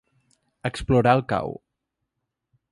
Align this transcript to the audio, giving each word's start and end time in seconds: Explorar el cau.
Explorar 0.69 1.13
el 1.19 1.23
cau. 1.35 1.55